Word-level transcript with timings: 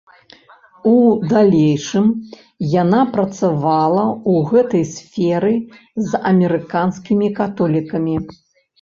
У 0.91 0.93
далейшым 1.33 2.07
яна 2.81 3.01
працавала 3.15 4.03
ў 4.07 4.33
гэтай 4.51 4.83
сферы 4.97 5.55
з 6.11 6.27
амерыканскімі 6.35 7.35
католікамі. 7.41 8.15